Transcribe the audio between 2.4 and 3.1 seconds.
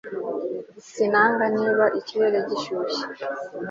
gishyushye